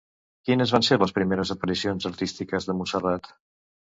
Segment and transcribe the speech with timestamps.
[0.49, 3.31] Quines van ser les primeres aparicions artístiques de Montserrat?